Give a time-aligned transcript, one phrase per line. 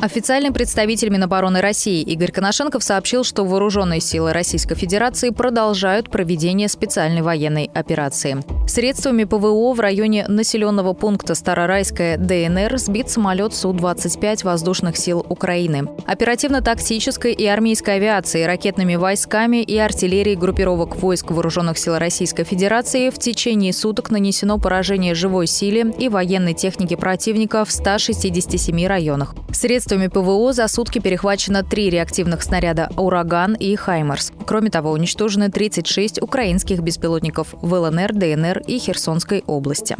[0.00, 7.22] Официальный представитель Минобороны России Игорь Коношенков сообщил, что вооруженные силы Российской Федерации продолжают проведение специальной
[7.22, 8.42] военной операции.
[8.66, 15.88] Средствами ПВО в районе населенного пункта Старорайская ДНР сбит самолет Су-25 воздушных сил Украины.
[16.06, 23.18] Оперативно-тактической и армейской авиацией, ракетными войсками и артиллерией группировок войск Вооруженных сил Российской Федерации в
[23.18, 29.34] течение суток нанесено поражение живой силе и военной технике противника в 167 районах.
[29.52, 34.30] Средства Средствами ПВО за сутки перехвачено три реактивных снаряда «Ураган» и «Хаймарс».
[34.46, 39.96] Кроме того, уничтожены 36 украинских беспилотников в ЛНР, ДНР и Херсонской области.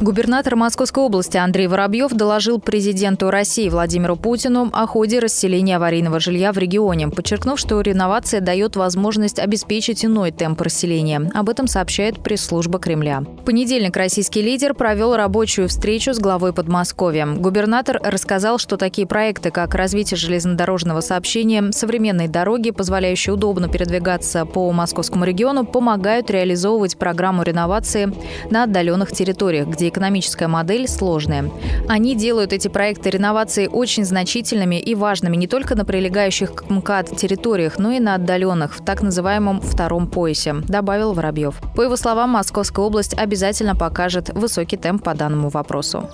[0.00, 6.52] Губернатор Московской области Андрей Воробьев доложил президенту России Владимиру Путину о ходе расселения аварийного жилья
[6.52, 11.30] в регионе, подчеркнув, что реновация дает возможность обеспечить иной темп расселения.
[11.32, 13.20] Об этом сообщает пресс-служба Кремля.
[13.20, 17.26] В понедельник российский лидер провел рабочую встречу с главой Подмосковья.
[17.26, 24.70] Губернатор рассказал, что такие проекты, как развитие железнодорожного сообщения, современные дороги, позволяющие удобно передвигаться по
[24.72, 28.12] московскому региону, помогают реализовывать программу реновации
[28.50, 31.50] на отдаленных территориях, где экономическая модель сложная.
[31.88, 37.16] Они делают эти проекты реновации очень значительными и важными не только на прилегающих к МКАД
[37.16, 41.60] территориях, но и на отдаленных, в так называемом втором поясе, добавил Воробьев.
[41.74, 46.08] По его словам, Московская область обязательно покажет высокий темп по данному вопросу.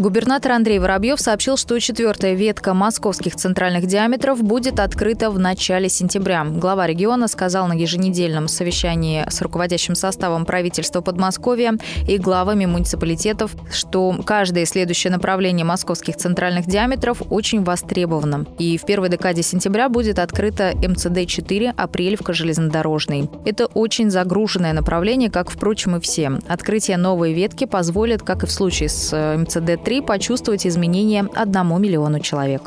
[0.00, 6.42] Губернатор Андрей Воробьев сообщил, что четвертая ветка московских центральных диаметров будет открыта в начале сентября.
[6.44, 11.74] Глава региона сказал на еженедельном совещании с руководящим составом правительства Подмосковья
[12.08, 18.46] и главами муниципалитетов, что каждое следующее направление московских центральных диаметров очень востребовано.
[18.58, 23.28] И в первой декаде сентября будет открыта МЦД-4 Апрелевка-Железнодорожный.
[23.44, 26.38] Это очень загруженное направление, как, впрочем, и все.
[26.48, 31.76] Открытие новой ветки позволит, как и в случае с э, МЦД-3, быстрее почувствовать изменения одному
[31.78, 32.62] миллиону человек.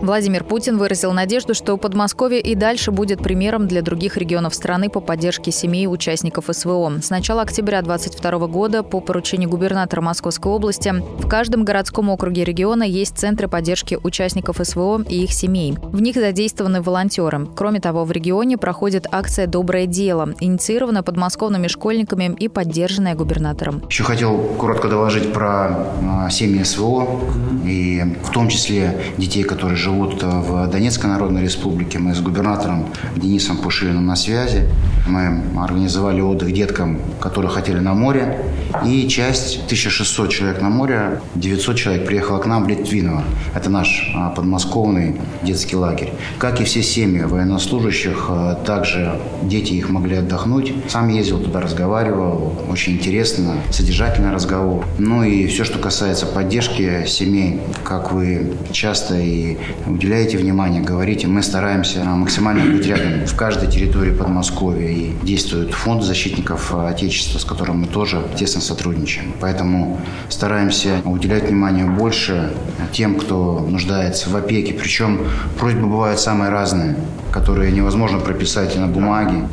[0.00, 5.00] Владимир Путин выразил надежду, что Подмосковье и дальше будет примером для других регионов страны по
[5.00, 7.00] поддержке семей участников СВО.
[7.02, 12.84] С начала октября 2022 года по поручению губернатора Московской области в каждом городском округе региона
[12.84, 15.76] есть центры поддержки участников СВО и их семей.
[15.82, 17.48] В них задействованы волонтеры.
[17.56, 23.82] Кроме того, в регионе проходит акция «Доброе дело», инициированная подмосковными школьниками и поддержанная губернатором.
[23.88, 27.20] Еще хотел коротко доложить про а, семьи СВО,
[27.64, 31.98] и в том числе детей, которые живут живут в Донецкой Народной Республике.
[31.98, 34.68] Мы с губернатором Денисом Пушилиным на связи.
[35.06, 38.38] Мы организовали отдых деткам, которые хотели на море.
[38.84, 43.24] И часть, 1600 человек на море, 900 человек приехало к нам в Литвиново.
[43.54, 46.12] Это наш а, подмосковный детский лагерь.
[46.36, 50.74] Как и все семьи военнослужащих, а, также дети их могли отдохнуть.
[50.88, 52.52] Сам ездил туда, разговаривал.
[52.68, 54.84] Очень интересно, содержательный разговор.
[54.98, 59.56] Ну и все, что касается поддержки семей, как вы часто и
[59.86, 61.26] уделяете внимание, говорите.
[61.26, 64.88] Мы стараемся максимально быть рядом в каждой территории Подмосковья.
[64.88, 69.32] И действует фонд защитников Отечества, с которым мы тоже тесно сотрудничаем.
[69.40, 72.52] Поэтому стараемся уделять внимание больше
[72.92, 74.74] тем, кто нуждается в опеке.
[74.74, 75.20] Причем
[75.58, 76.96] просьбы бывают самые разные,
[77.32, 79.48] которые невозможно прописать на бумаге.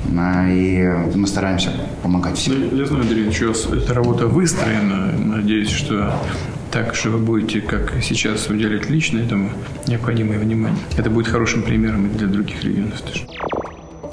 [0.50, 1.72] И мы стараемся
[2.04, 2.70] помогать всем.
[2.72, 5.12] Ну, я знаю, Андрей, сейчас эта работа выстроена.
[5.18, 6.14] Надеюсь, что
[6.76, 9.50] так, что вы будете, как сейчас, уделять лично этому
[9.88, 10.78] необходимое внимание.
[10.98, 13.26] Это будет хорошим примером и для других регионов тоже.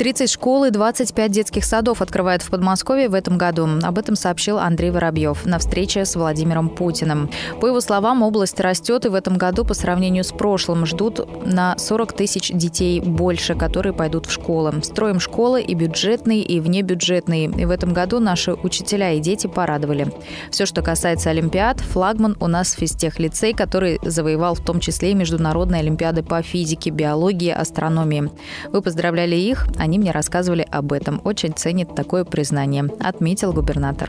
[0.03, 3.69] 30 школ и 25 детских садов открывают в Подмосковье в этом году.
[3.85, 7.31] Об этом сообщил Андрей Воробьев на встрече с Владимиром Путиным.
[7.61, 11.79] По его словам, область растет, и в этом году по сравнению с прошлым ждут на
[11.79, 14.83] 40 тысяч детей больше, которые пойдут в школы.
[14.83, 17.45] Строим школы и бюджетные, и внебюджетные.
[17.45, 20.13] И в этом году наши учителя и дети порадовали.
[20.51, 25.15] Все, что касается Олимпиад, флагман у нас физтех лицей, который завоевал в том числе и
[25.15, 28.33] международные Олимпиады по физике, биологии, астрономии.
[28.73, 31.21] Вы поздравляли их, они они мне рассказывали об этом.
[31.23, 34.09] Очень ценит такое признание, отметил губернатор.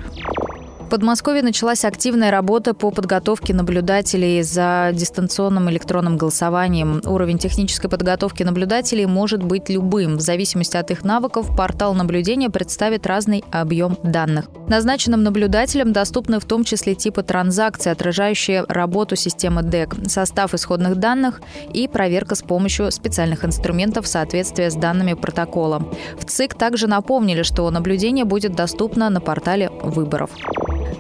[0.94, 7.02] Подмосковье началась активная работа по подготовке наблюдателей за дистанционным электронным голосованием.
[7.04, 10.18] Уровень технической подготовки наблюдателей может быть любым.
[10.18, 14.52] В зависимости от их навыков портал наблюдения представит разный объем данных.
[14.68, 21.42] Назначенным наблюдателям доступны в том числе типы транзакций, отражающие работу системы ДЭК, состав исходных данных
[21.74, 25.84] и проверка с помощью специальных инструментов соответствия с данными протокола.
[26.20, 30.30] В ЦИК также напомнили, что наблюдение будет доступно на портале выборов.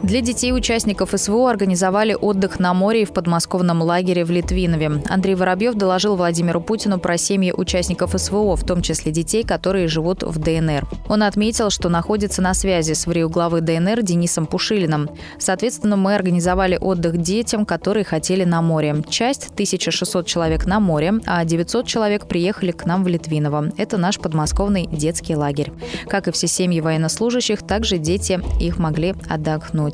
[0.03, 5.01] Для детей участников СВО организовали отдых на море и в подмосковном лагере в Литвинове.
[5.07, 10.23] Андрей Воробьев доложил Владимиру Путину про семьи участников СВО, в том числе детей, которые живут
[10.23, 10.85] в ДНР.
[11.07, 15.09] Он отметил, что находится на связи с главы ДНР Денисом Пушилиным.
[15.39, 19.01] Соответственно, мы организовали отдых детям, которые хотели на море.
[19.07, 23.71] Часть, 1600 человек на море, а 900 человек приехали к нам в Литвиново.
[23.77, 25.71] Это наш подмосковный детский лагерь.
[26.09, 29.92] Как и все семьи военнослужащих, также дети их могли отдохнуть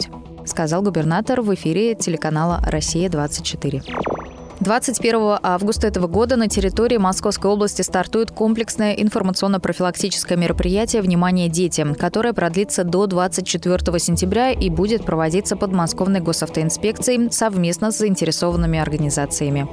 [0.49, 3.83] сказал губернатор в эфире телеканала «Россия-24».
[4.59, 12.33] 21 августа этого года на территории Московской области стартует комплексное информационно-профилактическое мероприятие «Внимание, дети», которое
[12.33, 19.65] продлится до 24 сентября и будет проводиться подмосковной госавтоинспекцией совместно с заинтересованными организациями.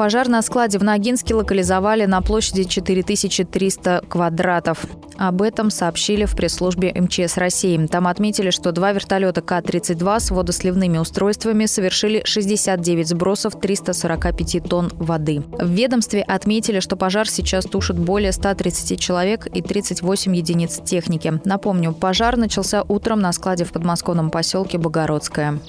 [0.00, 4.86] Пожар на складе в Ногинске локализовали на площади 4300 квадратов.
[5.18, 7.86] Об этом сообщили в пресс-службе МЧС России.
[7.86, 15.42] Там отметили, что два вертолета К-32 с водосливными устройствами совершили 69 сбросов 345 тонн воды.
[15.58, 21.38] В ведомстве отметили, что пожар сейчас тушит более 130 человек и 38 единиц техники.
[21.44, 25.60] Напомню, пожар начался утром на складе в подмосковном поселке Богородское.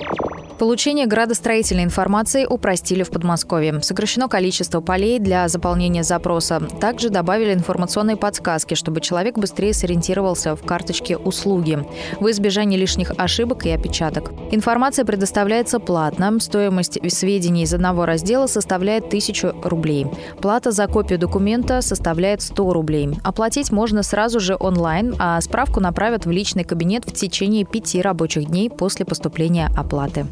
[0.61, 3.81] Получение градостроительной информации упростили в Подмосковье.
[3.81, 6.59] Сокращено количество полей для заполнения запроса.
[6.79, 11.83] Также добавили информационные подсказки, чтобы человек быстрее сориентировался в карточке услуги.
[12.19, 14.33] В избежание лишних ошибок и опечаток.
[14.51, 16.39] Информация предоставляется платно.
[16.39, 20.05] Стоимость сведений из одного раздела составляет 1000 рублей.
[20.43, 23.09] Плата за копию документа составляет 100 рублей.
[23.23, 28.45] Оплатить можно сразу же онлайн, а справку направят в личный кабинет в течение пяти рабочих
[28.45, 30.27] дней после поступления оплаты.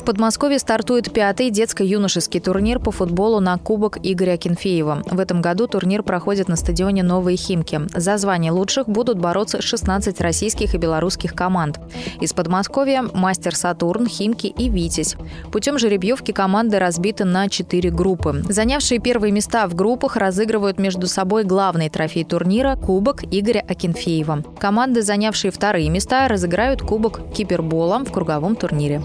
[0.00, 5.02] В Подмосковье стартует пятый детско-юношеский турнир по футболу на Кубок Игоря Кенфеева.
[5.04, 7.82] В этом году турнир проходит на стадионе «Новые Химки».
[7.94, 11.78] За звание лучших будут бороться 16 российских и белорусских команд.
[12.18, 15.16] Из Подмосковья– «Мастер Сатурн», «Химки» и «Витязь».
[15.52, 18.42] Путем жеребьевки команды разбиты на четыре группы.
[18.48, 24.44] Занявшие первые места в группах разыгрывают между собой главный трофей турнира– Кубок Игоря Акинфеева.
[24.58, 29.02] Команды, занявшие вторые места, разыграют Кубок Кипербола в круговом турнире.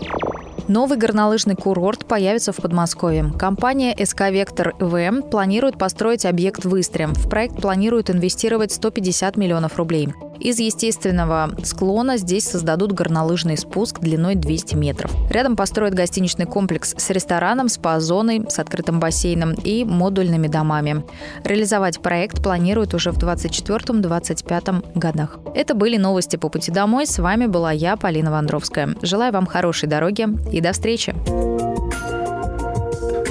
[0.67, 3.31] Новый горнолыжный курорт появится в Подмосковье.
[3.37, 7.07] Компания СК «Вектор ВМ» планирует построить объект в Истре.
[7.07, 10.09] В проект планируют инвестировать 150 миллионов рублей.
[10.39, 15.11] Из естественного склона здесь создадут горнолыжный спуск длиной 200 метров.
[15.29, 21.03] Рядом построят гостиничный комплекс с рестораном, спа-зоной, с открытым бассейном и модульными домами.
[21.43, 25.39] Реализовать проект планируют уже в 2024-2025 годах.
[25.55, 27.07] Это были новости по пути домой.
[27.07, 28.95] С вами была я, Полина Вандровская.
[29.01, 31.15] Желаю вам хорошей дороги и до встречи.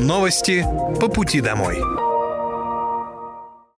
[0.01, 0.67] Новости
[1.01, 2.04] по пути домой.